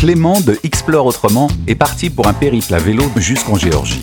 Clément 0.00 0.40
de 0.40 0.58
Explore 0.64 1.04
Autrement 1.04 1.48
est 1.66 1.74
parti 1.74 2.08
pour 2.08 2.26
un 2.26 2.32
périple 2.32 2.72
à 2.72 2.78
vélo 2.78 3.04
jusqu'en 3.16 3.56
Géorgie. 3.56 4.02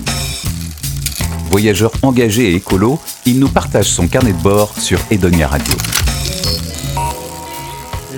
Voyageur 1.50 1.92
engagé 2.04 2.52
et 2.52 2.54
écolo, 2.54 3.00
il 3.26 3.40
nous 3.40 3.50
partage 3.50 3.88
son 3.88 4.08
carnet 4.08 4.34
de 4.34 4.38
bord 4.38 4.78
sur 4.78 5.00
Edonia 5.10 5.48
Radio. 5.48 5.74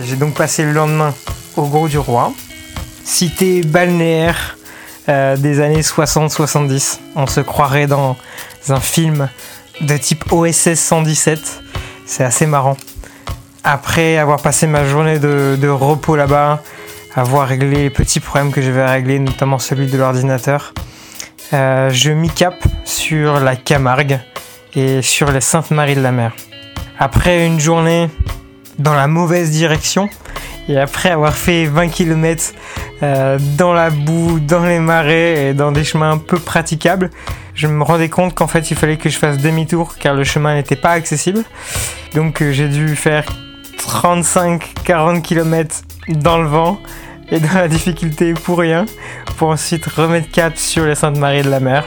J'ai 0.04 0.18
donc 0.18 0.34
passé 0.34 0.66
le 0.66 0.74
lendemain 0.74 1.14
au 1.56 1.68
Gros 1.68 1.88
du 1.88 1.98
Roi, 1.98 2.34
cité 3.06 3.62
balnéaire 3.62 4.58
euh, 5.08 5.38
des 5.38 5.62
années 5.62 5.80
60-70. 5.80 7.00
On 7.16 7.28
se 7.28 7.40
croirait 7.40 7.88
dans 7.88 8.18
un 8.68 8.82
film 8.82 9.30
de 9.80 9.96
type 9.96 10.30
OSS 10.34 10.74
117. 10.74 11.62
C'est 12.06 12.26
assez 12.26 12.46
marrant. 12.46 12.76
Après 13.64 14.18
avoir 14.18 14.42
passé 14.42 14.68
ma 14.68 14.84
journée 14.84 15.18
de, 15.18 15.70
repos 15.70 16.18
là-bas, 16.18 16.62
avoir 17.16 17.48
réglé 17.48 17.84
les 17.84 17.90
petits 17.90 18.20
problèmes 18.20 18.52
que 18.52 18.62
j'avais 18.62 18.82
à 18.82 18.92
régler, 18.92 19.20
notamment 19.20 19.60
celui 19.60 19.88
de 19.88 19.98
l'ordinateur, 19.98 20.74
euh, 21.54 21.90
je 21.90 22.12
m'y 22.12 22.30
cap 22.30 22.56
sur 22.86 23.40
la 23.40 23.56
Camargue 23.56 24.20
et 24.76 25.02
sur 25.02 25.32
les 25.32 25.42
Saintes-Maries 25.42 25.96
de 25.96 26.02
la 26.02 26.12
Mer. 26.12 26.34
Après 27.00 27.46
une 27.46 27.60
journée 27.60 28.10
dans 28.78 28.94
la 28.94 29.08
mauvaise 29.08 29.52
direction, 29.52 30.10
et 30.70 30.78
après 30.78 31.10
avoir 31.10 31.34
fait 31.34 31.66
20 31.66 31.90
km 31.90 32.54
euh, 33.02 33.40
dans 33.58 33.74
la 33.74 33.90
boue, 33.90 34.40
dans 34.40 34.64
les 34.64 34.80
marais 34.80 35.48
et 35.48 35.54
dans 35.54 35.72
des 35.72 35.84
chemins 35.84 36.18
peu 36.20 36.38
praticables, 36.38 37.10
je 37.56 37.68
me 37.68 37.84
rendais 37.84 38.10
compte 38.10 38.36
qu'en 38.36 38.48
fait 38.48 38.70
il 38.70 38.78
fallait 38.78 38.98
que 38.98 39.10
je 39.10 39.18
fasse 39.18 39.38
demi-tour 39.40 39.96
car 39.98 40.14
le 40.14 40.24
chemin 40.24 40.54
n'était 40.54 40.76
pas 40.76 40.92
accessible. 40.92 41.44
Donc 42.14 42.42
euh, 42.42 42.52
j'ai 42.52 42.68
dû 42.68 42.96
faire 42.96 43.26
35-40 43.80 45.22
km 45.22 45.82
dans 46.16 46.38
le 46.38 46.48
vent 46.48 46.80
et 47.32 47.40
dans 47.40 47.54
la 47.54 47.68
difficulté 47.68 48.34
pour 48.34 48.60
rien, 48.60 48.86
pour 49.38 49.50
ensuite 49.50 49.86
remettre 49.86 50.32
cap 50.32 50.58
sur 50.58 50.86
les 50.86 50.96
Saintes 50.96 51.18
Maries 51.18 51.44
de 51.44 51.50
la 51.50 51.60
Mer. 51.60 51.86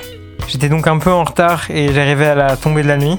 J'étais 0.49 0.69
donc 0.69 0.87
un 0.87 0.99
peu 0.99 1.11
en 1.11 1.25
retard 1.25 1.71
et 1.71 1.93
j'arrivais 1.93 2.29
à 2.29 2.35
la 2.35 2.57
tombée 2.57 2.83
de 2.83 2.89
la 2.89 2.97
nuit. 2.97 3.19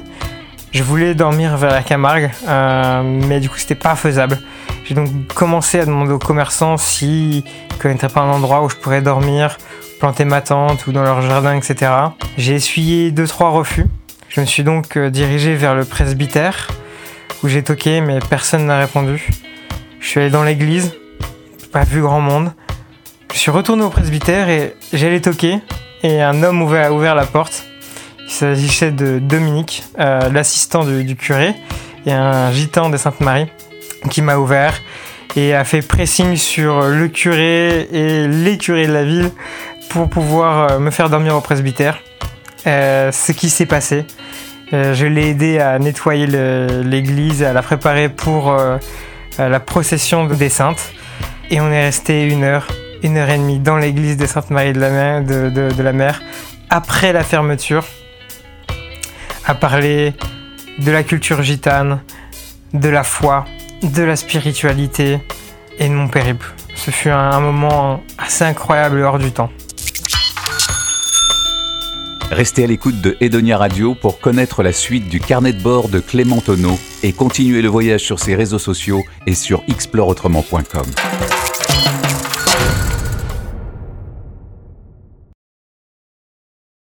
Je 0.72 0.82
voulais 0.82 1.14
dormir 1.14 1.56
vers 1.58 1.72
la 1.72 1.84
Camargue, 1.84 2.32
euh, 2.48 3.04
mais 3.04 3.40
du 3.40 3.50
coup 3.50 3.58
c'était 3.58 3.76
pas 3.76 3.96
faisable. 3.96 4.40
J'ai 4.86 4.96
donc 4.96 5.10
commencé 5.34 5.80
à 5.80 5.86
demander 5.86 6.12
aux 6.12 6.20
commerçants 6.20 6.78
s'ils 6.78 7.44
connaîtraient 7.80 8.10
pas 8.10 8.22
un 8.22 8.30
endroit 8.30 8.64
où 8.64 8.70
je 8.70 8.76
pourrais 8.76 9.02
dormir, 9.02 9.58
planter 10.00 10.26
ma 10.26 10.42
tente 10.42 10.88
ou 10.88 10.92
dans 10.92 11.04
leur 11.04 11.22
jardin, 11.22 11.56
etc. 11.56 11.92
J'ai 12.38 12.56
essuyé 12.56 13.12
deux 13.12 13.28
trois 13.28 13.50
refus. 13.50 13.86
Je 14.30 14.42
me 14.42 14.46
suis 14.46 14.64
donc 14.64 14.98
euh, 14.98 15.10
dirigé 15.10 15.56
vers 15.56 15.76
le 15.76 15.86
presbytère 15.86 16.70
où 17.44 17.48
j'ai 17.48 17.62
toqué 17.62 18.02
mais 18.02 18.20
personne 18.30 18.66
n'a 18.66 18.80
répondu. 18.80 19.30
Je 20.04 20.10
suis 20.10 20.20
allé 20.20 20.30
dans 20.30 20.44
l'église, 20.44 20.92
pas 21.72 21.86
vu 21.86 22.02
grand 22.02 22.20
monde. 22.20 22.52
Je 23.34 23.40
suis 23.40 23.52
retourné 23.52 23.84
au 23.84 23.90
presbytère 23.90 24.50
et 24.50 24.76
j'allais 24.92 25.22
toquer 25.22 25.60
et 26.04 26.22
un 26.22 26.44
homme 26.44 26.62
a 26.76 26.92
ouvert 26.92 27.16
la 27.16 27.26
porte. 27.26 27.64
Il 28.26 28.30
s'agissait 28.30 28.92
de 28.92 29.20
Dominique, 29.20 29.86
euh, 30.00 30.30
l'assistant 30.30 30.84
du, 30.84 31.16
curé 31.16 31.56
et 32.06 32.12
un 32.12 32.52
gitan 32.52 32.90
de 32.90 32.98
Sainte-Marie 32.98 33.48
qui 34.12 34.22
m'a 34.22 34.36
ouvert 34.38 34.78
et 35.38 35.56
a 35.56 35.64
fait 35.64 35.82
pressing 35.82 36.36
sur 36.36 36.82
le 36.82 37.08
curé 37.08 37.88
et 37.94 38.28
les 38.28 38.58
curés 38.58 38.88
de 38.88 38.94
la 38.94 39.06
ville 39.06 39.32
pour 39.90 40.10
pouvoir 40.10 40.74
euh, 40.74 40.80
me 40.80 40.92
faire 40.92 41.10
dormir 41.10 41.34
au 41.34 41.42
presbytère. 41.42 41.98
Euh, 42.68 43.14
ce 43.14 43.32
qui 43.32 43.50
s'est 43.50 43.66
passé. 43.66 44.06
je 44.72 45.06
l'ai 45.06 45.30
aidé 45.30 45.60
à 45.60 45.80
nettoyer 45.80 46.28
l'église, 46.28 47.42
à 47.42 47.54
la 47.54 47.62
préparer 47.62 48.10
pour 48.10 48.54
la 49.38 49.60
procession 49.60 50.26
des 50.26 50.50
saintes. 50.50 50.92
Et 51.50 51.62
on 51.62 51.72
est 51.72 51.84
resté 51.84 52.28
une 52.28 52.44
heure, 52.44 52.68
une 53.04 53.18
heure 53.18 53.30
et 53.30 53.38
demie 53.38 53.60
dans 53.60 53.78
l'église 53.78 54.18
de 54.18 54.26
Sainte-Marie 54.26 54.74
de, 54.74 54.80
la 54.80 54.90
Mer, 54.90 55.24
de, 55.24 55.84
la 55.84 55.94
Mer 55.94 56.22
après 56.70 57.14
la 57.14 57.24
fermeture, 57.24 57.86
à 59.46 59.54
parler 59.54 60.14
de 60.80 60.92
la 60.92 61.04
culture 61.04 61.44
gitane, 61.44 62.02
de 62.74 62.90
la 62.90 63.04
foi, 63.04 63.46
de 63.84 64.02
la 64.02 64.16
spiritualité 64.16 65.20
et 65.78 65.88
de 65.88 65.94
mon 65.94 66.08
périple. 66.08 66.54
Ce 66.76 66.90
fut 66.90 67.10
un, 67.10 67.40
moment 67.40 68.02
assez 68.18 68.44
incroyable 68.44 69.02
hors 69.02 69.20
du 69.20 69.32
temps. 69.32 69.52
Restez 72.32 72.64
à 72.64 72.68
l'écoute 72.68 73.00
de 73.02 73.16
Edonia 73.22 73.58
Radio 73.58 73.96
pour 73.96 74.20
connaître 74.20 74.64
la 74.64 74.72
suite 74.72 75.08
du 75.08 75.20
carnet 75.20 75.54
de 75.54 75.62
bord 75.62 75.90
de 75.90 76.00
Clément 76.00 76.42
Tonneau 76.42 76.78
et 77.04 77.14
continuer 77.14 77.62
le 77.62 77.70
voyage 77.70 78.02
sur 78.02 78.20
ses 78.20 78.36
réseaux 78.36 78.60
sociaux 78.60 79.04
et 79.28 79.36
sur 79.36 79.64
exploreautrement.com. 79.68 80.86